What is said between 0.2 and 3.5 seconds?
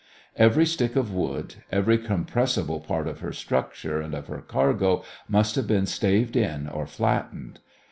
Every stick of wood, every compressible part of her